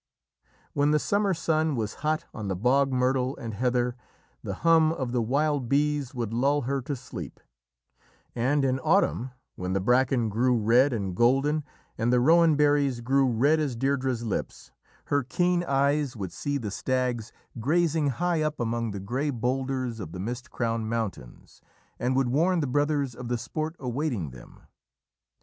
When 0.73 0.89
the 0.89 0.97
summer 0.97 1.31
sun 1.35 1.75
was 1.75 1.93
hot 2.01 2.25
on 2.33 2.47
the 2.47 2.55
bog 2.55 2.91
myrtle 2.91 3.37
and 3.37 3.53
heather, 3.53 3.95
the 4.41 4.55
hum 4.65 4.91
of 4.91 5.11
the 5.11 5.21
wild 5.21 5.69
bees 5.69 6.15
would 6.15 6.33
lull 6.33 6.61
her 6.61 6.81
to 6.81 6.95
sleep, 6.95 7.39
and 8.33 8.65
in 8.65 8.79
autumn, 8.79 9.29
when 9.57 9.73
the 9.73 9.79
bracken 9.79 10.27
grew 10.27 10.57
red 10.57 10.91
and 10.91 11.15
golden 11.15 11.63
and 11.99 12.11
the 12.11 12.19
rowan 12.19 12.55
berries 12.55 12.99
grew 13.01 13.27
red 13.27 13.59
as 13.59 13.77
Deirdrê's 13.77 14.23
lips, 14.25 14.71
her 15.05 15.21
keen 15.21 15.63
eyes 15.65 16.15
would 16.15 16.31
see 16.31 16.57
the 16.57 16.71
stags 16.71 17.31
grazing 17.59 18.07
high 18.07 18.41
up 18.41 18.59
among 18.59 18.89
the 18.89 18.99
grey 18.99 19.29
boulders 19.29 19.99
of 19.99 20.13
the 20.13 20.19
mist 20.19 20.49
crowned 20.49 20.89
mountains, 20.89 21.61
and 21.99 22.15
would 22.15 22.29
warn 22.29 22.59
the 22.59 22.65
brothers 22.65 23.13
of 23.13 23.27
the 23.27 23.37
sport 23.37 23.75
awaiting 23.77 24.31
them. 24.31 24.61